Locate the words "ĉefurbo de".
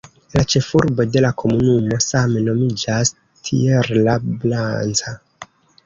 0.53-1.21